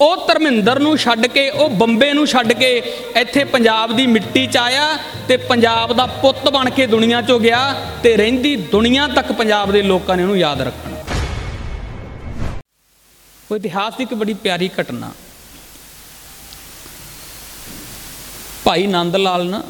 ਉਹ 0.00 0.26
ਧਰਮਿੰਦਰ 0.26 0.78
ਨੂੰ 0.78 0.96
ਛੱਡ 0.98 1.26
ਕੇ, 1.26 1.48
ਉਹ 1.50 1.70
ਬੰਬੇ 1.70 2.12
ਨੂੰ 2.12 2.26
ਛੱਡ 2.26 2.52
ਕੇ 2.52 2.70
ਇੱਥੇ 3.20 3.44
ਪੰਜਾਬ 3.44 3.96
ਦੀ 3.96 4.06
ਮਿੱਟੀ 4.06 4.46
'ਚ 4.46 4.56
ਆਇਆ 4.56 4.98
ਤੇ 5.28 5.36
ਪੰਜਾਬ 5.36 5.92
ਦਾ 5.92 6.06
ਪੁੱਤ 6.22 6.48
ਬਣ 6.48 6.70
ਕੇ 6.70 6.86
ਦੁਨੀਆ 6.86 7.20
'ਚੋਂ 7.22 7.38
ਗਿਆ 7.40 7.60
ਤੇ 8.02 8.16
ਰਹਿੰਦੀ 8.16 8.54
ਦੁਨੀਆ 8.72 9.06
ਤੱਕ 9.06 9.32
ਪੰਜਾਬ 9.32 9.72
ਦੇ 9.72 9.82
ਲੋਕਾਂ 9.82 10.16
ਨੇ 10.16 10.22
ਉਹਨੂੰ 10.22 10.38
ਯਾਦ 10.38 10.60
ਰੱਖਣਾ। 10.60 10.96
ਉਹ 13.50 13.56
ਇਤਿਹਾਸ 13.56 13.96
ਦੀ 13.96 14.02
ਇੱਕ 14.02 14.14
ਬੜੀ 14.14 14.34
ਪਿਆਰੀ 14.34 14.70
ਘਟਨਾ। 14.80 15.12
ਭਾਈ 18.64 18.86
ਨੰਦ 18.86 19.16
ਲਾਲ 19.16 19.46
ਨਾ 19.46 19.62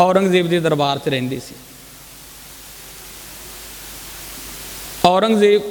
ਔਰੰਗਜ਼ੇਬ 0.00 0.48
ਦੇ 0.48 0.60
ਦਰਬਾਰ 0.60 0.98
'ਚ 0.98 1.08
ਰਹਿੰਦੇ 1.08 1.40
ਸੀ। 1.40 1.54
ਔਰੰਗਜ਼ੇਬ 5.04 5.62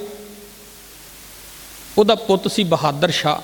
ਉਹਦਾ 1.98 2.16
ਪੁੱਤ 2.16 2.48
ਸੀ 2.48 2.64
ਬਹਾਦਰ 2.64 3.12
ਸ਼ਾਹ। 3.12 3.40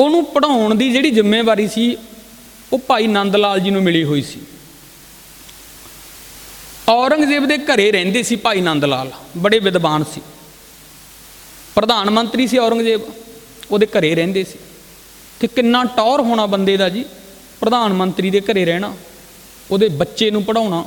ਉਹਨੂੰ 0.00 0.24
ਪੜਾਉਣ 0.24 0.74
ਦੀ 0.74 0.90
ਜਿਹੜੀ 0.90 1.10
ਜ਼ਿੰਮੇਵਾਰੀ 1.10 1.68
ਸੀ, 1.68 1.96
ਉਹ 2.72 2.78
ਭਾਈ 2.78 3.06
ਨੰਦ 3.06 3.36
ਲਾਲ 3.36 3.60
ਜੀ 3.60 3.70
ਨੂੰ 3.70 3.82
ਮਿਲੀ 3.82 4.04
ਹੋਈ 4.04 4.22
ਸੀ। 4.22 4.40
ਔਰੰਗਜ਼ੇਬ 6.88 7.46
ਦੇ 7.46 7.58
ਘਰੇ 7.58 7.90
ਰਹਿੰਦੇ 7.92 8.22
ਸੀ 8.22 8.36
ਭਾਈ 8.36 8.60
ਨੰਦ 8.60 8.84
ਲਾਲ 8.84 9.12
ਬੜੇ 9.38 9.58
ਵਿਦਵਾਨ 9.58 10.04
ਸੀ। 10.04 10.20
ਪ੍ਰਧਾਨ 11.74 12.10
ਮੰਤਰੀ 12.10 12.46
ਸੀ 12.46 12.58
ਔਰੰਗਜ਼ੇਬ, 12.58 13.00
ਉਹਦੇ 13.70 13.86
ਘਰੇ 13.86 14.14
ਰਹਿੰਦੇ 14.14 14.44
ਸੀ। 14.44 14.58
ਤੇ 15.40 15.46
ਕਿੰਨਾ 15.46 15.84
ਟੌਰ 15.84 16.20
ਹੋਣਾ 16.20 16.46
ਬੰਦੇ 16.46 16.76
ਦਾ 16.76 16.88
ਜੀ, 16.88 17.04
ਪ੍ਰਧਾਨ 17.60 17.92
ਮੰਤਰੀ 17.92 18.30
ਦੇ 18.30 18.40
ਘਰੇ 18.40 18.64
ਰਹਿਣਾ, 18.64 18.94
ਉਹਦੇ 19.70 19.88
ਬੱਚੇ 19.88 20.30
ਨੂੰ 20.30 20.42
ਪੜਾਉਣਾ 20.44 20.84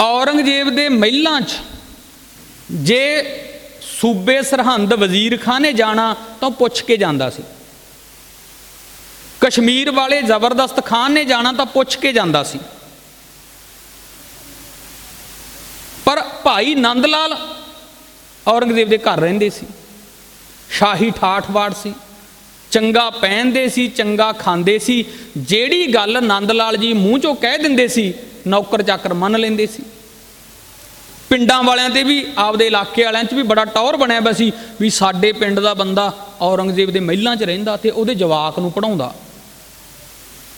ਔਰੰਗਜ਼ੇਬ 0.00 0.70
ਦੇ 0.70 0.88
ਮਹਿਲਾਂ 0.88 1.40
'ਚ 1.40 1.54
ਜੇ 2.72 3.24
ਸੂਬੇ 3.82 4.42
ਸਰਹੰਦ 4.42 4.94
ਵਜ਼ੀਰ 4.94 5.36
ਖਾਨ 5.36 5.62
ਨੇ 5.62 5.72
ਜਾਣਾ, 5.72 6.16
ਤਾਂ 6.40 6.50
ਪੁੱਛ 6.50 6.82
ਕੇ 6.82 6.96
ਜਾਂਦਾ 6.96 7.30
ਸੀ। 7.30 7.42
ਕਸ਼ਮੀਰ 9.40 9.90
ਵਾਲੇ 9.90 10.22
ਜ਼ਬਰਦਸਤ 10.22 10.84
ਖਾਨ 10.84 11.12
ਨੇ 11.12 11.24
ਜਾਣਾ, 11.24 11.52
ਤਾਂ 11.52 11.66
ਪੁੱਛ 11.66 11.96
ਕੇ 11.96 12.12
ਜਾਂਦਾ 12.12 12.42
ਸੀ। 12.42 12.58
ਪਰ 16.04 16.22
ਭਾਈ 16.44 16.74
ਨੰਦ 16.74 17.06
ਲਾਲ 17.06 17.38
ਔਰੰਗਜ਼ੇਬ 18.48 18.88
ਦੇ 18.88 18.98
ਘਰ 18.98 19.20
ਰਹਿੰਦੇ 19.20 19.50
ਸੀ। 19.50 19.66
ਸ਼ਾਹੀ 20.70 21.10
ਠਾਠਵਾੜ 21.10 21.74
ਸੀ। 21.74 21.94
ਚੰਗਾ 22.70 23.10
ਪਹਿਨਦੇ 23.10 23.68
ਸੀ, 23.68 23.88
ਚੰਗਾ 23.88 24.32
ਖਾਂਦੇ 24.32 24.78
ਸੀ। 24.78 25.04
ਜਿਹੜੀ 25.36 25.86
ਗੱਲ 25.86 26.22
ਨੰਦ 26.22 26.50
ਲਾਲ 26.50 26.76
ਜੀ 26.76 26.92
ਮੂੰਹ 26.92 27.18
ਚੋਂ 27.18 27.34
ਕਹਿ 27.34 27.58
ਦਿੰਦੇ 27.58 27.88
ਸੀ, 27.88 28.14
ਨੌਕਰ 28.46 28.82
ਚਾਕਰ 28.82 29.14
ਮੰਨ 29.14 29.38
ਲੈਂਦੇ 29.38 29.66
ਸੀ। 29.66 29.82
ਪਿੰਡਾਂ 31.30 31.62
ਵਾਲਿਆਂ 31.62 31.90
ਤੇ 31.90 32.02
ਵੀ, 32.02 32.26
ਆਪਦੇ 32.38 32.66
ਇਲਾਕੇ 32.66 33.04
ਵਾਲਿਆਂ 33.04 33.24
'ਚ 33.24 33.34
ਵੀ 33.34 33.42
ਬੜਾ 33.42 33.64
ਟੌਰ 33.64 33.96
ਬਣਿਆ 33.96 34.20
ਪਿਆ 34.20 34.32
ਸੀ 34.32 34.52
ਵੀ 34.80 34.90
ਸਾਡੇ 34.90 35.32
ਪਿੰਡ 35.32 35.60
ਦਾ 35.60 35.74
ਬੰਦਾ 35.74 36.12
ਔਰੰਗਜ਼ੇਬ 36.40 36.90
ਦੇ 36.90 37.00
ਮਹਿਲਾਂ 37.00 37.36
'ਚ 37.36 37.42
ਰਹਿੰਦਾ 37.42 37.76
ਤੇ 37.76 37.90
ਉਹਦੇ 37.90 38.14
ਜਵਾਕ 38.14 38.58
ਨੂੰ 38.58 38.72
ਪੜਾਉਂਦਾ 38.72 39.14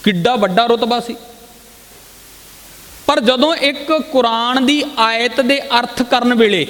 ਕਿੱਡਾ 0.04 0.36
ਵੱਡਾ 0.36 0.66
ਰਤਬਾ 0.66 1.00
ਸੀ। 1.00 1.16
ਪਰ 3.06 3.20
ਜਦੋਂ 3.20 3.54
ਇੱਕ 3.54 3.92
ਕੁਰਾਨ 3.92 4.66
ਦੀ 4.66 4.82
ਆਇਤ 4.98 5.40
ਦੇ 5.40 5.60
ਅਰਥ 5.78 6.02
ਕਰਨ 6.02 6.34
ਵੇਲੇ 6.34 6.66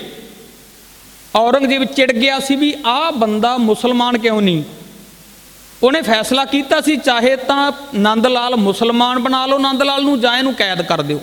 ਔਰੰਗਜ਼ੇਬ 1.37 1.85
ਚਿੜ 1.85 2.13
ਗਿਆ 2.13 2.39
ਸੀ 2.39 2.57
ਵੀ 2.57 2.75
ਆਹ 2.87 3.13
ਬੰਦਾ 3.13 3.57
ਮੁਸਲਮਾਨ 3.59 4.19
ਕਿਉਂ 4.19 4.43
ਨਹੀਂ? 4.43 4.63
ਉਹਨੇ 5.83 6.03
ਫੈਸਲਾ 6.03 6.45
ਕੀਤਾ 6.45 6.81
ਸੀ, 6.81 6.97
ਚਾਹੇ 6.97 7.37
ਤਾਂ 7.37 7.73
ਨੰਦ 7.95 8.27
ਲਾਲ 8.27 8.57
ਮੁਸਲਮਾਨ 8.57 9.19
ਬਣਾ 9.19 9.47
ਲਓ, 9.47 9.59
ਨੰਦ 9.59 9.83
ਲਾਲ 9.83 10.03
ਨੂੰ 10.03 10.21
ਜਾਂ 10.21 10.39
ਇਹਨੂੰ 10.39 10.55
ਕੈਦ 10.55 10.83
ਕਰ 10.83 11.03
ਦਿਓ। 11.03 11.21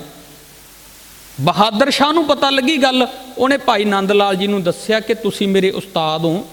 ਬਹਾਦਰ 1.41 1.91
ਸ਼ਾਹ 1.91 2.13
ਨੂੰ 2.13 2.27
ਪਤਾ 2.27 2.49
ਲੱਗੀ 2.49 2.77
ਗੱਲ। 2.77 3.07
ਉਹਨੇ 3.38 3.57
ਭਾਈ 3.57 3.85
ਨੰਦ 3.85 4.11
ਲਾਲ 4.11 4.35
ਜੀ 4.35 4.47
ਨੂੰ 4.47 4.63
ਦੱਸਿਆ 4.63 4.99
ਕਿ 4.99 5.13
ਤੁਸੀਂ 5.13 5.47
ਮੇਰੇ 5.47 5.71
ਉਸਤਾਦ 5.71 6.25
ਹੋ। 6.25 6.47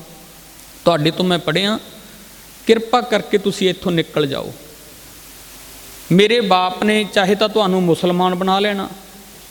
ਤੁਹਾਡੇ 0.85 1.11
ਤੋਂ 1.11 1.25
ਮੈਂ 1.25 1.39
ਪੜ੍ਹਿਆ। 1.39 1.79
ਕਿਰਪਾ 2.67 3.01
ਕਰਕੇ 3.01 3.39
ਤੁਸੀਂ 3.39 3.71
ਇੱਥੋਂ 3.71 3.93
ਨਿਕਲ 3.93 4.27
ਜਾਓ। 4.27 4.53
ਮੇਰੇ 6.13 6.41
ਬਾਪ 6.41 6.83
ਨੇ 6.85 7.05
ਚਾਹੇ 7.05 7.35
ਤਾਂ 7.35 7.49
ਤੁਹਾਨੂੰ 7.49 7.83
ਮੁਸਲਮਾਨ 7.83 8.35
ਬਣਾ 8.35 8.59
ਲੈਣਾ 8.59 8.89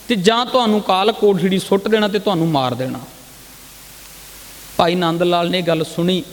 ਤੇ 0.08 0.16
ਜਾਂ 0.16 0.46
ਤੁਹਾਨੂੰ 0.46 0.82
ਕਾਲ 0.82 1.12
ਕੋਠੜੀ 1.12 1.60
ਸੁੱਟ 1.60 1.88
ਦੇਣਾ 1.88 2.08
ਤੇ 2.08 2.20
ਤੁਹਾਨੂੰ 2.20 2.48
ਮਾਰ 2.48 2.74
ਦੇਣਾ। 2.74 3.00
ਭਾਈ 4.78 4.96
ਨੰਦ 4.96 5.24
ਲਾਲ 5.24 5.50
ਨੇ 5.50 5.62
ਗੱਲ 5.62 5.86
ਸੁਣੀ 5.96 6.24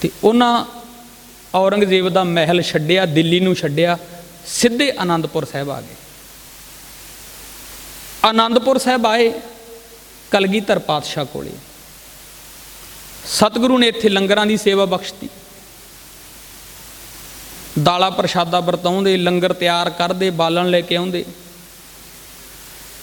ਤੇ 0.00 0.10
ਉਹਨਾਂ 0.24 0.64
ਔਰੰਗਜ਼ੇਬ 1.54 2.08
ਦਾ 2.08 2.24
ਮਹਿਲ 2.24 2.62
ਛੱਡਿਆ, 2.62 3.06
ਦਿੱਲੀ 3.06 3.40
ਨੂੰ 3.40 3.54
ਛੱਡਿਆ, 3.54 3.98
ਸਿੱਧੇ 4.46 4.92
ਆਨੰਦਪੁਰ 4.98 5.44
ਸਾਹਿਬ 5.44 5.70
ਆ 5.70 5.80
ਗਏ। 5.80 6.05
ਆਨੰਦਪੁਰ 8.26 8.78
ਸਾਹਿਬ 8.78 9.06
ਆਏ, 9.06 9.32
ਕਲਗੀਧਰ 10.30 10.78
ਪਾਤਸ਼ਾਹ 10.78 11.24
ਕੋਲੇ। 11.24 11.50
ਸਤਿਗੁਰੂ 13.26 13.78
ਨੇ 13.78 13.88
ਇੱਥੇ 13.88 14.08
ਲੰਗਰਾਂ 14.08 14.46
ਦੀ 14.46 14.56
ਸੇਵਾ 14.56 14.84
ਬਖਸ਼ਤੀ। 14.84 15.28
ਦਾਲਾ 17.82 18.10
ਪ੍ਰਸ਼ਾਦਾ 18.10 18.60
ਵਰਤਾਉਂਦੇ, 18.60 19.16
ਲੰਗਰ 19.16 19.52
ਤਿਆਰ 19.52 19.90
ਕਰਦੇ, 19.90 20.30
ਬਾਲਣ 20.30 20.70
ਲੈ 20.70 20.80
ਕੇ 20.80 20.96
ਆਉਂਦੇ। 20.96 21.24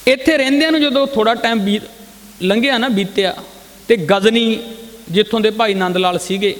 ਇੱਥੇ 0.07 0.37
ਰਹਿੰਦਿਆਂ 0.37 0.71
ਨੂੰ 0.71 0.81
ਜਦੋਂ 0.81 1.07
ਥੋੜਾ 1.07 1.33
ਟਾਈਮ 1.35 1.59
ਬੀਤ 1.59 1.83
ਲੰਘਿਆ 2.41 2.77
ਨਾ 2.77 2.87
ਬੀਤਿਆ, 2.89 3.35
ਤੇ 3.87 3.97
ਗਜ਼ਨੀ 3.97 4.75
ਜਿੱਥੋਂ 5.11 5.39
ਦੇ 5.39 5.51
ਭਾਈ 5.51 5.73
ਨੰਦ 5.73 5.97
ਲਾਲ 5.97 6.19
ਸੀਗੇ, 6.19 6.55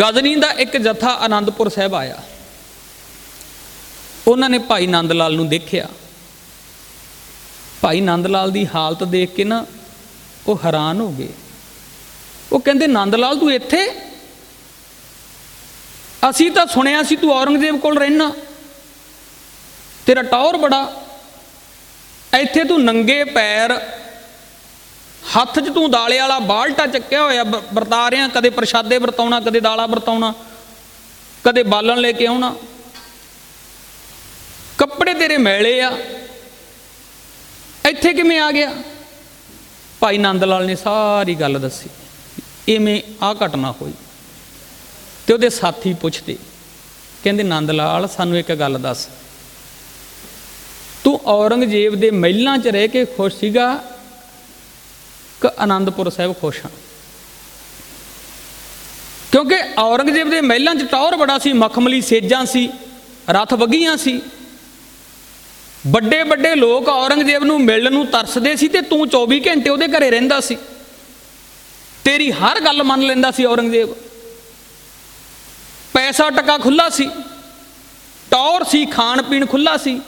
ਗਜ਼ਨੀ 0.00 0.34
ਦਾ 0.34 0.50
ਇੱਕ 0.50 0.76
ਜਥਾ 0.76 1.08
ਆਨੰਦਪੁਰ 1.08 1.68
ਸਾਹਿਬ 1.68 1.94
ਆਇਆ। 1.94 2.22
ਉਹਨਾਂ 4.28 4.50
ਨੇ 4.50 4.58
ਭਾਈ 4.58 4.86
ਨੰਦ 4.86 5.12
ਲਾਲ 5.12 5.34
ਨੂੰ 5.34 5.48
ਦੇਖਿਆ। 5.48 5.88
ਭਾਈ 7.80 8.00
ਨੰਦ 8.00 8.26
ਲਾਲ 8.26 8.50
ਦੀ 8.50 8.68
ਹਾਲਤ 8.74 9.04
ਦੇਖ 9.04 9.34
ਕੇ 9.34 9.44
ਨਾ 9.44 9.66
ਉਹ 10.46 10.60
ਹੈਰਾਨ 10.64 11.00
ਹੋ 11.00 11.12
ਗਏ। 11.12 11.28
ਉਹ 12.52 12.60
ਕਹਿੰਦੇ 12.60 12.86
ਨੰਦ 12.86 13.14
ਲਾਲ 13.14 13.38
ਤੂੰ 13.38 13.52
ਇੱਥੇ? 13.52 13.92
ਅਸੀਂ 16.30 16.50
ਤਾਂ 16.50 16.66
ਸੁਣਿਆ 16.66 17.02
ਸੀ 17.02 17.16
ਤੂੰ 17.16 17.32
ਔਰੰਗਜ਼ੇਬ 17.32 17.80
ਕੋਲ 17.80 17.98
ਰਹਿਣਾ 17.98 18.32
ਤੇਰਾ 20.06 20.22
ਟੌਰ 20.22 20.56
ਬੜਾ। 20.56 21.06
ਇੱਥੇ 22.40 22.64
ਤੂੰ 22.64 22.84
ਨੰਗੇ 22.84 23.24
ਪੈਰ, 23.24 23.72
ਹੱਥ 25.36 25.60
'ਚ 25.60 25.68
ਤੂੰ 25.68 25.90
ਦਾਲੇ 25.90 26.18
ਵਾਲਾ 26.18 26.38
ਬਾਲਟਾ 26.38 26.86
ਚੱਕਿਆ 26.86 27.22
ਹੋਇਆ 27.22 27.44
ਬ- 27.44 27.62
ਵਰਤਾ 27.74 28.10
ਰਿਆਂ 28.10 28.28
ਕਦੇ 28.28 28.50
ਪ੍ਰਸ਼ਾਦੇ 28.50 28.98
ਵਰਤਾਉਣਾ, 28.98 29.40
ਕਦੇ 29.40 29.60
ਦਾਲਾ 29.60 29.86
ਵਰਤਾਉਣਾ, 29.86 30.34
ਕਦੇ 31.44 31.62
ਬਾਲਣ 31.62 31.98
ਲੈ 31.98 32.12
ਕੇ 32.12 32.26
ਆਉਣਾ। 32.26 32.56
ਕੱਪੜੇ 34.78 35.14
ਤੇਰੇ 35.14 35.36
ਮੈਲੇ 35.36 35.80
ਆ। 35.80 35.98
ਇੱਥੇ 37.88 38.12
ਕਿਵੇਂ 38.12 38.40
ਆ 38.40 38.52
ਗਿਆ? 38.52 38.74
ਭਾਈ 40.00 40.18
ਨੰਦ 40.18 40.44
ਲਾਲ 40.44 40.66
ਨੇ 40.66 40.76
ਸਾਰੀ 40.76 41.34
ਗੱਲ 41.34 41.60
ਦੱਸੀ। 41.60 41.90
ਇਵੇਂ 42.74 43.02
ਆ 43.22 43.34
ਘਟਨਾ 43.34 43.74
ਹੋਈ। 43.80 43.92
ਤੇ 45.26 45.32
ਉਹਦੇ 45.32 45.48
ਸਾਥੀ 45.48 45.94
ਪੁੱਛਦੇ, 45.94 46.38
ਕਹਿੰਦੇ, 47.24 47.42
ਨੰਦ 47.42 47.70
ਲਾਲ, 47.70 48.08
ਸਾਨੂੰ 48.08 48.38
ਇੱਕ 48.38 48.52
ਗੱਲ 48.52 48.78
ਦੱਸ। 48.82 49.08
ਤੂੰ 51.04 51.20
ਔਰੰਗਜ਼ੇਬ 51.26 51.94
ਦੇ 51.94 52.10
ਮਹਿਲਾਂ 52.10 52.58
'ਚ 52.58 52.68
ਰਹਿ 52.68 52.88
ਕੇ 52.88 53.04
ਖੁਸ਼ 53.04 53.36
ਸੀਗਾ? 53.36 53.74
ਕਿ 55.40 55.48
ਆਨੰਦਪੁਰ 55.58 56.10
ਸਾਹਿਬ 56.10 56.34
ਖੁਸ਼ 56.40 56.60
ਹਾਂ 56.64 56.70
ਕਿਉਂਕਿ 59.32 59.56
ਔਰੰਗਜ਼ੇਬ 59.78 60.30
ਦੇ 60.30 60.40
ਮਹਿਲਾਂ 60.40 60.74
'ਚ 60.74 60.84
ਟੌਰ 60.90 61.16
ਬੜਾ 61.16 61.38
ਸੀ, 61.38 61.52
ਮਖਮਲੀ 61.52 62.00
ਸੇਜਾਂ 62.00 62.46
ਸੀ, 62.46 62.68
ਰਥ 63.30 63.54
ਵਗੀਆਂ 63.54 63.96
ਸੀ। 63.96 64.20
ਵੱਡੇ 65.86 66.22
ਵੱਡੇ 66.22 66.54
ਲੋਕ 66.54 66.88
ਔਰੰਗਜ਼ੇਬ 66.88 67.44
ਨੂੰ 67.44 67.60
ਮਿਲਣ 67.60 67.92
ਨੂੰ 67.92 68.06
ਤਰਸਦੇ 68.06 68.56
ਸੀ 68.56 68.68
ਤੇ 68.68 68.80
ਤੂੰ 68.80 69.08
24 69.08 69.40
ਘੰਟੇ 69.46 69.70
ਉਹਦੇ 69.70 69.86
ਘਰੇ 69.88 70.10
ਰਹਿੰਦਾ 70.10 70.40
ਸੀ। 70.40 70.56
ਤੇਰੀ 72.04 72.32
ਹਰ 72.32 72.60
ਗੱਲ 72.60 72.82
ਮੰਨ 72.82 73.02
ਲੈਂਦਾ 73.02 73.30
ਸੀ 73.30 73.44
ਔਰੰਗਜ਼ੇਬ। 73.44 73.88
ਪੈਸਾ 75.94 76.30
ਟਕਾ 76.30 76.58
ਖੁੱਲਾ 76.58 76.88
ਸੀ। 76.88 77.10
ਟੌਰ 78.30 78.64
ਸੀ 78.64 78.86
ਖਾਣ 78.86 79.22
ਪੀਣ 79.22 79.46
ਖੁੱਲਾ 79.46 79.76
ਸੀ। 79.76 80.00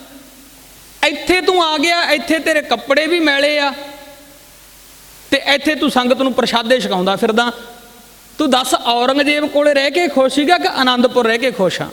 ਇੱਥੇ 1.07 1.41
ਤੂੰ 1.41 1.65
ਆ 1.65 1.79
ਗਿਆ, 1.79 2.03
ਇੱਥੇ 2.03 2.39
ਤੇਰੇ 2.39 2.63
ਕੱਪੜੇ 2.63 3.07
ਵੀ 3.07 3.21
ਮੈਲੇ 3.21 3.59
ਆ। 3.59 3.75
ਤੇ 5.31 5.43
ਇੱਥੇ 5.47 5.75
ਤੂੰ 5.75 5.91
ਸੰਗਤ 5.91 6.23
ਨੂੰ 6.23 6.33
ਪ੍ਰਸ਼ਾਦੇ 6.33 6.81
ਛਕਾਉਂਦਾ 6.81 7.17
ਫਿਰਦਾ। 7.17 7.53
ਤੂੰ 8.39 8.51
ਦੱਸ 8.51 8.75
ਔਰੰਗਜ਼ੇਬ 8.75 9.47
ਕੋਲੇ 9.47 9.75
ਰਹਿ 9.75 9.91
ਕੇ 9.91 10.09
ਖੁਸ਼ 10.09 10.35
ਸੀਗਾ 10.35 10.59
ਕਿ 10.59 10.69
ਆਨੰਦਪੁਰ 10.69 11.27
ਰਹਿ 11.27 11.39
ਕੇ 11.39 11.51
ਖੁਸ਼ 11.51 11.83
ਆ? 11.83 11.89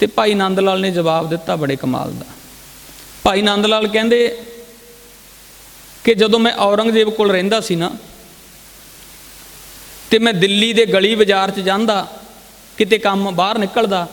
ਤੇ 0.00 0.06
ਭਾਈ 0.06 0.34
ਨੰਦ 0.34 0.60
ਲਾਲ 0.60 0.80
ਨੇ 0.80 0.90
ਜਵਾਬ 0.90 1.28
ਦਿੱਤਾ 1.30 1.56
ਬੜੇ 1.56 1.76
ਕਮਾਲ 1.76 2.12
ਦਾ। 2.12 2.26
ਭਾਈ 3.24 3.42
ਨੰਦ 3.42 3.66
ਲਾਲ 3.66 3.88
ਕਹਿੰਦੇ 3.88 4.42
ਕਿ 6.04 6.14
ਜਦੋਂ 6.14 6.38
ਮੈਂ 6.38 6.52
ਔਰੰਗਜ਼ੇਬ 6.52 7.10
ਕੋਲ 7.10 7.30
ਰਹਿੰਦਾ 7.30 7.60
ਸੀ 7.60 7.76
ਨਾ, 7.76 7.90
ਤੇ 10.10 10.18
ਮੈਂ 10.18 10.32
ਦਿੱਲੀ 10.34 10.72
ਦੇ 10.72 10.86
ਗਲੀ 10.86 11.14
ਬਾਜ਼ਾਰ 11.14 11.50
'ਚ 11.50 11.60
ਜਾਂਦਾ, 11.60 12.06
ਕਿਤੇ 12.76 12.98
ਕੰਮ 12.98 13.30
ਬਾਹਰ 13.30 13.58
ਨਿਕਲਦਾ, 13.58 14.06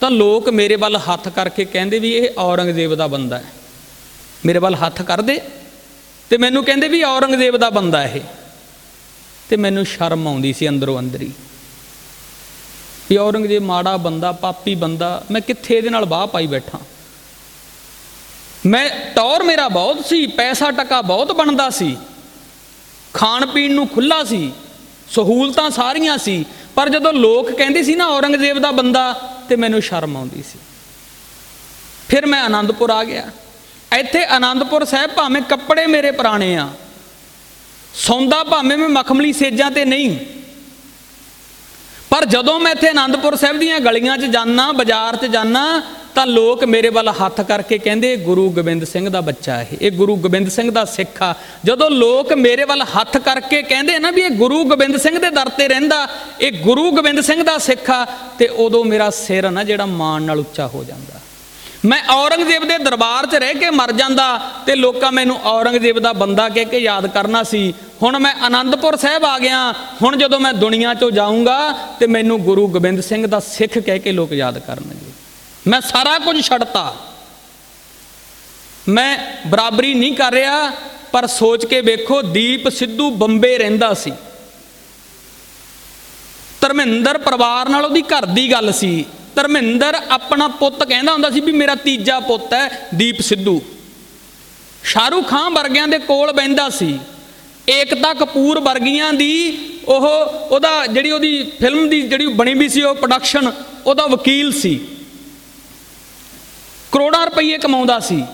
ਤਾਂ 0.00 0.10
ਲੋਕ 0.10 0.48
ਮੇਰੇ 0.48 0.76
ਵੱਲ 0.76 0.96
ਹੱਥ 0.96 1.28
ਕਰਕੇ 1.28 1.64
ਕਹਿੰਦੇ 1.64 1.98
ਵੀ 1.98 2.12
ਇਹ 2.12 2.28
ਔਰੰਗਜ਼ੇਬ 2.38 2.94
ਦਾ 2.94 3.06
ਬੰਦਾ 3.06 3.38
ਹੈ। 3.38 3.52
ਮੇਰੇ 4.46 4.58
ਵੱਲ 4.58 4.74
ਹੱਥ 4.74 5.02
ਕਰਦੇ 5.02 5.40
ਤੇ 6.30 6.36
ਮੈਨੂੰ 6.36 6.64
ਕਹਿੰਦੇ 6.64 6.88
ਵੀ 6.88 7.02
ਔਰੰਗਜ਼ੇਬ 7.02 7.56
ਦਾ 7.56 7.70
ਬੰਦਾ 7.70 8.04
ਇਹ। 8.04 8.20
ਤੇ 9.48 9.56
ਮੈਨੂੰ 9.56 9.84
ਸ਼ਰਮ 9.84 10.28
ਆਉਂਦੀ 10.28 10.52
ਸੀ 10.52 10.68
ਅੰਦਰੋਂ 10.68 10.98
ਅੰਦਰੀ। 10.98 11.32
ਵੀ 13.10 13.16
ਔਰੰਗਜ਼ੇਬ 13.16 13.62
ਮਾੜਾ 13.62 13.96
ਬੰਦਾ, 13.96 14.32
ਪਾਪੀ 14.32 14.74
ਬੰਦਾ, 14.74 15.24
ਮੈਂ 15.30 15.40
ਕਿੱਥੇ 15.40 15.76
ਇਹਦੇ 15.76 15.90
ਨਾਲ 15.90 16.04
ਬਾਹ 16.04 16.26
ਪਾਈ 16.26 16.46
ਬੈਠਾ? 16.46 16.78
ਮੈਂ 18.66 18.90
ਟੌਰ 19.14 19.42
ਮੇਰਾ 19.42 19.68
ਬਹੁਤ 19.68 20.06
ਸੀ, 20.06 20.26
ਪੈਸਾ 20.26 20.70
ਟਕਾ 20.70 21.02
ਬਹੁਤ 21.02 21.32
ਬਣਦਾ 21.32 21.70
ਸੀ। 21.70 21.96
ਖਾਣ 23.14 23.46
ਪੀਣ 23.46 23.72
ਨੂੰ 23.72 23.88
ਖੁੱਲਾ 23.88 24.24
ਸੀ, 24.24 24.52
ਸਹੂਲਤਾਂ 25.10 25.70
ਸਾਰੀਆਂ 25.70 26.18
ਸੀ, 26.18 26.44
ਪਰ 26.74 26.88
ਜਦੋਂ 26.88 27.12
ਲੋਕ 27.12 27.50
ਕਹਿੰਦੇ 27.50 27.82
ਸੀ 27.82 27.94
ਨਾ 27.94 28.06
ਔਰੰਗਜ਼ੇਬ 28.06 28.58
ਦਾ 28.58 28.70
ਬੰਦਾ, 28.70 29.12
ਤੇ 29.48 29.56
ਮੈਨੂੰ 29.56 29.82
ਸ਼ਰਮ 29.82 30.16
ਆਉਂਦੀ 30.16 30.42
ਸੀ। 30.42 30.58
ਫਿਰ 32.08 32.26
ਮੈਂ 32.26 32.42
ਆਨੰਦਪੁਰ 32.42 32.90
ਆ 32.90 33.04
ਗਿਆ। 33.04 33.30
ਇੱਥੇ 33.98 34.24
ਆਨੰਦਪੁਰ 34.24 34.84
ਸਾਹਿਬ 34.84 35.10
ਭਾਵੇਂ 35.10 35.42
ਕੱਪੜੇ 35.42 35.86
ਮੇਰੇ 35.86 36.10
ਪੁਰਾਣੇ 36.10 36.56
ਆ, 36.56 36.68
ਸੌਂਦਾ 37.94 38.44
ਭਾਵੇਂ 38.44 38.78
ਮੈਂ 38.78 38.88
ਮਖਮਲੀ 38.88 39.32
ਸੇਜਾਂ 39.32 39.70
ਤੇ 39.70 39.84
ਨਹੀਂ 39.84 40.35
ਪਰ 42.16 42.24
ਜਦੋਂ 42.24 42.58
ਮੈਂ 42.60 42.70
ਇੱਥੇ 42.72 42.88
ਆਨੰਦਪੁਰ 42.88 43.34
ਸਾਹਿਬ 43.36 43.58
ਦੀਆਂ 43.58 43.78
ਗਲੀਆਂ 43.80 44.16
'ਚ 44.18 44.24
ਜਾਣਾ 44.34 44.70
ਬਾਜ਼ਾਰ 44.72 45.16
'ਚ 45.16 45.26
ਜਾਣਾ 45.32 45.64
ਤਾਂ 46.14 46.24
ਲੋਕ 46.26 46.62
ਮੇਰੇ 46.64 46.88
ਵੱਲ 46.88 47.08
ਹੱਥ 47.18 47.40
ਕਰਕੇ 47.40 47.78
ਕਹਿੰਦੇ 47.78 48.12
ਇਹ 48.12 48.18
ਗੁਰੂ 48.18 48.48
ਗੋਬਿੰਦ 48.50 48.84
ਸਿੰਘ 48.84 49.08
ਦਾ 49.08 49.20
ਬੱਚਾ 49.20 49.60
ਇਹ 49.62 49.76
ਇਹ 49.80 49.90
ਗੁਰੂ 49.92 50.16
ਗੋਬਿੰਦ 50.16 50.48
ਸਿੰਘ 50.48 50.70
ਦਾ 50.70 50.84
ਸਿੱਖ 50.84 51.22
ਆ। 51.22 51.34
ਜਦੋਂ 51.64 51.90
ਲੋਕ 51.90 52.32
ਮੇਰੇ 52.32 52.64
ਵੱਲ 52.64 52.82
ਹੱਥ 52.94 53.18
ਕਰਕੇ 53.18 53.62
ਕਹਿੰਦੇ 53.62 53.98
ਨਾ 53.98 54.10
ਵੀ 54.10 54.22
ਇਹ 54.22 54.30
ਗੁਰੂ 54.38 54.62
ਗੋਬਿੰਦ 54.64 54.96
ਸਿੰਘ 54.96 55.18
ਦੇ 55.18 55.30
ਦਰ 55.30 55.48
ਤੇ 55.58 55.68
ਰਹਿੰਦਾ, 55.68 56.06
ਇਹ 56.40 56.62
ਗੁਰੂ 56.62 56.90
ਗੋਬਿੰਦ 56.90 57.20
ਸਿੰਘ 57.20 57.42
ਦਾ 57.42 57.58
ਸਿੱਖ 57.58 57.90
ਆ, 57.90 58.04
ਤੇ 58.38 58.48
ਉਦੋਂ 58.64 58.84
ਮੇਰਾ 58.84 59.10
ਸਿਰ 59.10 59.50
ਨਾ 59.50 59.64
ਜਿਹੜਾ 59.64 59.86
ਮਾਣ 59.86 60.22
ਨਾਲ 60.22 60.40
ਉੱਚਾ 60.40 60.66
ਹੋ 60.66 60.84
ਜਾਂਦਾ। 60.84 61.20
ਮੈਂ 61.86 62.02
ਔਰੰਗਜ਼ੇਬ 62.10 62.64
ਦੇ 62.64 62.78
ਦਰਬਾਰ 62.78 63.26
'ਚ 63.26 63.34
ਰਹਿ 63.34 63.54
ਕੇ 63.54 63.70
ਮਰ 63.70 63.92
ਜਾਂਦਾ 63.92 64.52
ਤੇ 64.66 64.74
ਲੋਕਾਂ 64.74 65.12
ਮੈਨੂੰ 65.12 65.40
ਔਰੰਗਜ਼ੇਬ 65.44 65.98
ਦਾ 65.98 66.12
ਬੰਦਾ 66.12 66.48
ਕਹਿ 66.48 66.64
ਕੇ 66.64 66.78
ਯਾਦ 66.78 67.06
ਕਰਨਾ 67.06 67.42
ਸੀ। 67.42 67.74
ਹੁਣ 68.02 68.18
ਮੈਂ 68.18 68.34
ਆਨੰਦਪੁਰ 68.34 68.96
ਸਾਹਿਬ 68.96 69.24
ਆ 69.24 69.38
ਗਿਆ। 69.38 69.74
ਹੁਣ 70.02 70.16
ਜਦੋਂ 70.16 70.40
ਮੈਂ 70.40 70.52
ਦੁਨੀਆ 70.52 70.92
'ਚੋਂ 70.92 71.10
ਜਾਊਂਗਾ 71.10 71.72
ਤੇ 72.00 72.06
ਮੈਨੂੰ 72.06 72.40
ਗੁਰੂ 72.40 72.68
ਗੋਬਿੰਦ 72.68 73.00
ਸਿੰਘ 73.00 73.26
ਦਾ 73.26 73.40
ਸਿੱਖ 73.40 73.78
ਕਹਿ 73.78 73.98
ਕੇ 73.98 74.12
ਲੋਕ 74.12 74.32
ਯਾਦ 74.32 74.58
ਕਰਨਗੇ। 74.58 75.12
ਮੈਂ 75.66 75.80
ਸਾਰਾ 75.80 76.18
ਕੁਝ 76.18 76.40
ਛੱਡਤਾ। 76.44 76.96
ਮੈਂ 78.88 79.18
ਬਰਾਬਰੀ 79.46 79.94
ਨਹੀਂ 79.94 80.12
ਕਰ 80.12 80.32
ਰਿਹਾ, 80.32 80.70
ਪਰ 81.12 81.26
ਸੋਚ 81.26 81.66
ਕੇ 81.66 81.80
ਵੇਖੋ 81.80 82.22
ਦੀਪ 82.22 82.68
ਸਿੱਧੂ 82.68 83.10
ਬੰਬੇ 83.10 83.58
ਰਹਿੰਦਾ 83.58 83.94
ਸੀ। 83.94 84.12
ਧਰਮਿੰਦਰ 86.60 87.18
ਪਰਿਵਾਰ 87.18 87.68
ਨਾਲ 87.68 87.84
ਉਹਦੀ 87.84 88.02
ਘਰ 88.02 88.26
ਦੀ 88.26 88.52
ਗੱਲ 88.52 88.72
ਸੀ। 88.72 89.04
ਧਰਮਿੰਦਰ 89.36 89.94
ਆਪਣਾ 90.10 90.48
ਪੁੱਤ 90.48 90.84
ਕਹਿੰਦਾ 90.84 91.12
ਹੁੰਦਾ 91.12 91.30
ਸੀ 91.30 91.40
ਵੀ 91.40 91.52
ਮੇਰਾ 91.52 91.74
ਤੀਜਾ 91.74 92.20
ਪੁੱਤ 92.20 92.52
ਹੈ, 92.52 92.88
ਦੀਪ 92.94 93.20
ਸਿੱਧੂ। 93.20 93.62
ਸ਼ਾਹਰੂਖ 94.84 95.28
ਖਾਨ 95.28 95.52
ਵਰਗਿਆਂ 95.52 95.88
ਦੇ 95.88 95.98
ਕੋਲ 95.98 96.32
ਬੈੰਦਾ 96.32 96.68
ਸੀ। 96.68 96.98
ਏਕਤਾ 97.70 98.14
ਕਪੂਰ 98.14 98.60
ਵਰਗੀਆਂ 98.60 99.12
ਦੀ 99.12 99.58
ਉਹ, 99.88 100.06
ਉਹਦਾ 100.50 100.86
ਜਿਹੜੀ 100.86 101.10
ਉਹਦੀ 101.10 101.52
ਫਿਲਮ 101.60 101.88
ਦੀ 101.88 102.00
ਜਿਹੜੀ 102.02 102.26
ਬਣੀ 102.26 102.54
ਵੀ 102.54 102.68
ਸੀ, 102.68 102.82
ਉਹ 102.82 102.94
ਪ੍ਰੋਡਕਸ਼ਨ 102.94 103.52
ਉਹਦਾ 103.86 104.06
ਵਕੀਲ 104.06 104.52
ਸੀ। 104.52 104.80
ਕਰੋੜਾਂ 106.92 107.24
ਰੁਪਏ 107.26 107.58
ਕਮਾਉਂਦਾ 107.58 107.98
ਸੀ। 108.00 108.24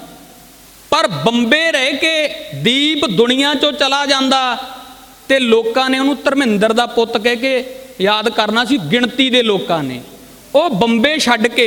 ਪਰ 0.90 1.06
ਬੰਬੇ 1.06 1.72
ਰਹਿ 1.72 1.92
ਕੇ 1.92 2.28
ਦੀਪ 2.62 3.06
ਦੁਨੀਆ 3.06 3.54
ਚੋਂ 3.54 3.72
ਚਲਾ 3.72 4.06
ਜਾਂਦਾ 4.06 4.56
ਤੇ 5.28 5.38
ਲੋਕਾਂ 5.38 5.90
ਨੇ 5.90 5.98
ਉਹਨੂੰ 5.98 6.16
ਧਰਮਿੰਦਰ 6.24 6.72
ਦਾ 6.72 6.86
ਪੁੱਤ 6.86 7.16
ਕਹਿ 7.16 7.36
ਕੇ 7.36 7.64
ਯਾਦ 8.00 8.28
ਕਰਨਾ 8.28 8.64
ਸੀ, 8.64 8.76
ਗਿਣਤੀ 8.76 9.30
ਦੇ 9.30 9.42
ਲੋਕਾਂ 9.42 9.82
ਨੇ। 9.82 10.00
ਉਹ 10.54 10.70
ਬੰਬੇ 10.70 11.16
ਛੱਡ 11.18 11.46
ਕੇ 11.48 11.66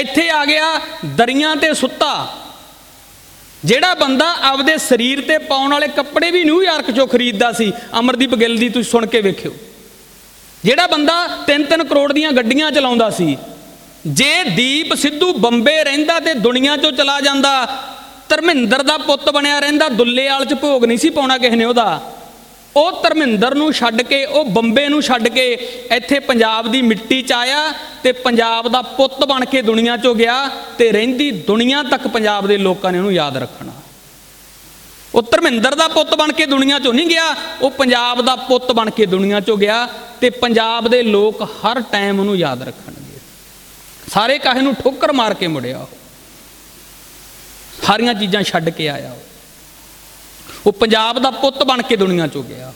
ਇੱਥੇ 0.00 0.28
ਆ 0.30 0.44
ਗਿਆ, 0.44 0.80
ਦਰੀਆਂ 1.06 1.54
ਤੇ 1.56 1.72
ਸੁੱਤਾ। 1.74 2.12
ਜਿਹੜਾ 3.64 3.94
ਬੰਦਾ 3.94 4.26
ਆਪਦੇ 4.42 4.76
ਸਰੀਰ 4.78 5.20
ਤੇ 5.20 5.38
ਪਾਉਣ 5.38 5.72
ਵਾਲੇ 5.72 5.88
ਕੱਪੜੇ 5.88 6.30
ਵੀ 6.30 6.44
ਨਿਊਯਾਰਕ 6.44 6.90
ਚੋਂ 6.90 7.06
ਖਰੀਦਦਾ 7.06 7.50
ਸੀ, 7.52 7.72
ਅਮਰਦੀਪ 7.98 8.34
ਗਿੱਲ 8.34 8.56
ਦੀ 8.56 8.68
ਤੁਸੀਂ 8.68 8.90
ਸੁਣ 8.90 9.06
ਕੇ 9.06 9.20
ਵੇਖਿਓ। 9.20 9.52
ਜਿਹੜਾ 10.64 10.86
ਬੰਦਾ 10.86 11.26
3-3 11.46 11.84
ਕਰੋੜ 11.84 12.12
ਦੀਆਂ 12.12 12.32
ਗੱਡੀਆਂ 12.32 12.70
ਚਲਾਉਂਦਾ 12.70 13.10
ਸੀ, 13.10 13.36
ਜੇ 14.06 14.42
ਦੀਪ 14.46 14.94
ਸਿੱਧੂ 14.94 15.32
ਬੰਬੇ 15.34 15.82
ਰਹਿੰਦਾ 15.84 16.18
ਤੇ 16.20 16.34
ਦੁਨੀਆ 16.36 16.76
ਚੋਂ 16.76 16.92
ਚਲਾ 16.92 17.20
ਜਾਂਦਾ, 17.20 17.66
ਧਰਮਿੰਦਰ 18.28 18.82
ਦਾ 18.82 18.96
ਪੁੱਤ 18.98 19.30
ਬਣਿਆ 19.30 19.58
ਰਹਿੰਦਾ 19.60 19.88
ਦੁੱਲੇ 19.90 20.28
ਵਾਲ 20.28 20.44
ਚ 20.44 20.54
ਭੋਗ 20.54 20.84
ਨਹੀਂ 20.84 20.98
ਸੀ 20.98 21.10
ਪਾਉਣਾ 21.10 21.38
ਕਿਸੇ 21.38 21.56
ਨੇ 21.56 21.64
ਉਹਦਾ। 21.64 22.00
ਉਹ 22.76 23.02
ਧਰਮਿੰਦਰ 23.02 23.54
ਨੂੰ 23.54 23.72
ਛੱਡ 23.72 24.02
ਕੇ, 24.02 24.24
ਉਹ 24.24 24.44
ਬੰਬੇ 24.44 24.88
ਨੂੰ 24.88 25.02
ਛੱਡ 25.02 25.28
ਕੇ 25.28 25.52
ਇੱਥੇ 25.96 26.18
ਪੰਜਾਬ 26.18 26.70
ਦੀ 26.70 26.82
ਮਿੱਟੀ 26.82 27.22
'ਚ 27.22 27.32
ਆਇਆ 27.32 27.72
ਤੇ 28.02 28.12
ਪੰਜਾਬ 28.12 28.68
ਦਾ 28.68 28.82
ਪੁੱਤ 28.82 29.24
ਬਣ 29.24 29.44
ਕੇ 29.44 29.62
ਦੁਨੀਆ 29.62 29.96
'ਚੋਂ 29.96 30.14
ਗਿਆ 30.14 30.48
ਤੇ 30.78 30.92
ਰਹਿੰਦੀ 30.92 31.30
ਦੁਨੀਆ 31.30 31.82
ਤੱਕ 31.82 32.08
ਪੰਜਾਬ 32.08 32.46
ਦੇ 32.46 32.58
ਲੋਕਾਂ 32.58 32.92
ਨੇ 32.92 32.98
ਉਹਨੂੰ 32.98 33.12
ਯਾਦ 33.12 33.36
ਰੱਖਣਾ। 33.36 33.72
ਉਹ 35.14 35.22
ਧਰਮਿੰਦਰ 35.22 35.74
ਦਾ 35.74 35.88
ਪੁੱਤ 35.88 36.14
ਬਣ 36.14 36.32
ਕੇ 36.32 36.46
ਦੁਨੀਆ 36.46 36.76
'ਚੋਂ 36.76 36.94
ਨਹੀਂ 36.94 37.06
ਗਿਆ, 37.06 37.36
ਉਹ 37.62 37.70
ਪੰਜਾਬ 37.70 38.22
ਦਾ 38.22 38.36
ਪੁੱਤ 38.36 38.72
ਬਣ 38.72 38.90
ਕੇ 38.90 39.06
ਦੁਨੀਆ 39.06 39.38
'ਚੋਂ 39.38 39.58
ਗਿਆ 39.58 39.88
ਤੇ 40.20 40.30
ਪੰਜਾਬ 40.30 40.88
ਦੇ 40.88 41.02
ਲੋਕ 41.02 41.42
ਹਰ 41.42 41.80
ਟਾਈਮ 41.80 42.20
ਉਹਨੂੰ 42.20 42.36
ਯਾਦ 42.36 42.62
ਰੱਖਣਗੇ। 42.62 43.18
ਸਾਰੇ 44.12 44.38
ਕਾਹੇ 44.38 44.60
ਨੂੰ 44.60 44.74
ਠੋਕਰ 44.74 45.12
ਮਾਰ 45.12 45.34
ਕੇ 45.34 45.46
ਮੁੜਿਆ 45.46 45.78
ਉਹ। 45.78 45.88
ਸਾਰੀਆਂ 47.86 48.14
ਚੀਜ਼ਾਂ 48.14 48.42
ਛੱਡ 48.42 48.70
ਕੇ 48.70 48.88
ਆਇਆ 48.88 49.12
ਉਹ। 49.12 49.29
ਉਹ 50.66 50.72
ਪੰਜਾਬ 50.72 51.18
ਦਾ 51.18 51.30
ਪੁੱਤ 51.30 51.62
ਬਣ 51.62 51.82
ਕੇ 51.82 51.96
ਦੁਨੀਆ 51.96 52.26
ਚੋਂ 52.26 52.42
ਗਿਆ। 52.44 52.72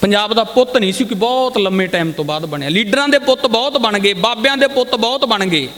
ਪੰਜਾਬ 0.00 0.34
ਦਾ 0.34 0.44
ਪੁੱਤ 0.44 0.76
ਨਹੀਂ 0.76 0.92
ਸੀ 0.92 1.04
ਕਿ 1.04 1.14
ਬਹੁਤ 1.14 1.58
ਲੰਮੇ 1.58 1.86
ਟਾਈਮ 1.86 2.12
ਤੋਂ 2.12 2.24
ਬਾਅਦ 2.24 2.46
ਬਣਿਆ। 2.46 2.68
ਲੀਡਰਾਂ 2.68 3.08
ਦੇ 3.08 3.18
ਪੁੱਤ 3.18 3.46
ਬਹੁਤ 3.46 3.76
ਬਣ 3.76 3.98
ਗਏ, 3.98 4.14
ਬਾਬਿਆਂ 4.14 4.56
ਦੇ 4.56 4.66
ਪੁੱਤ 4.66 4.94
ਬਹੁਤ 4.94 5.24
ਬਣ 5.24 5.46
ਗਏ। 5.46 5.68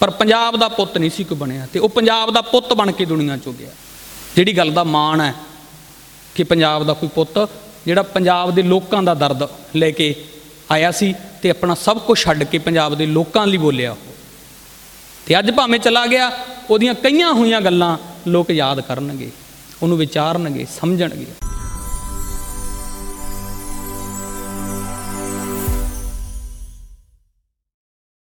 ਪਰ 0.00 0.10
ਪੰਜਾਬ 0.10 0.56
ਦਾ 0.56 0.68
ਪੁੱਤ 0.68 0.98
ਨਹੀਂ 0.98 1.10
ਸੀ 1.10 1.24
ਕੋਈ 1.24 1.38
ਬਣਿਆ 1.38 1.66
ਤੇ 1.72 1.78
ਉਹ 1.78 1.88
ਪੰਜਾਬ 1.88 2.30
ਦਾ 2.30 2.40
ਪੁੱਤ 2.42 2.72
ਬਣ 2.72 2.92
ਕੇ 2.92 3.04
ਦੁਨੀਆ 3.04 3.36
ਚੋਂ 3.36 3.52
ਗਿਆ। 3.52 3.70
ਜਿਹੜੀ 4.36 4.56
ਗੱਲ 4.56 4.70
ਦਾ 4.70 4.84
ਮਾਣ 4.84 5.20
ਹੈ 5.20 5.34
ਕਿ 6.34 6.44
ਪੰਜਾਬ 6.44 6.86
ਦਾ 6.86 6.92
ਕੋਈ 6.92 7.08
ਪੁੱਤ 7.08 7.50
ਜਿਹੜਾ 7.86 8.02
ਪੰਜਾਬ 8.02 8.54
ਦੇ 8.54 8.62
ਲੋਕਾਂ 8.62 9.02
ਦਾ 9.02 9.14
ਦਰਦ 9.14 9.48
ਲੈ 9.76 9.90
ਕੇ 9.90 10.14
ਆਇਆ 10.70 10.90
ਸੀ 10.90 11.14
ਤੇ 11.42 11.50
ਆਪਣਾ 11.50 11.74
ਸਭ 11.74 11.98
ਕੁਝ 11.98 12.18
ਛੱਡ 12.18 12.44
ਕੇ 12.44 12.58
ਪੰਜਾਬ 12.58 12.94
ਦੇ 12.94 13.06
ਲੋਕਾਂ 13.06 13.46
ਲਈ 13.46 13.56
ਬੋਲਿਆ 13.56 13.92
ਉਹ। 13.92 14.14
ਤੇ 15.26 15.38
ਅੱਜ 15.38 15.50
ਭਾਵੇਂ 15.50 15.78
ਚਲਾ 15.80 16.06
ਗਿਆ, 16.06 16.30
ਉਹਦੀਆਂ 16.70 16.94
ਕਈਆਂ 16.94 17.32
ਹੋਈਆਂ 17.32 17.60
ਗੱਲਾਂ 17.60 17.98
ਲੋਕ 18.28 18.50
ਯਾਦ 18.50 18.80
ਕਰਨਗੇ 18.80 19.30
ਉਹਨੂੰ 19.82 19.98
ਵਿਚਾਰਨਗੇ 19.98 20.66
ਸਮਝਣਗੇ। 20.80 21.26